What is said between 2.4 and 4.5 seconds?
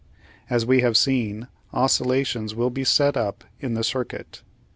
will be set up in the circuit.